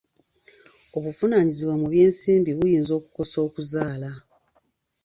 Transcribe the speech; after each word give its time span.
Obuvunaanyizibwa 0.97 1.75
mu 1.81 1.87
by'ensimbi 1.93 2.51
buyinza 2.59 2.91
okukosa 2.99 3.37
okuzaala. 3.47 4.11